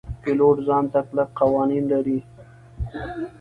پیلوټ 0.21 0.57
ځان 0.67 0.83
ته 0.93 0.99
کلک 1.07 1.29
قوانین 1.39 1.83
لري. 1.93 2.19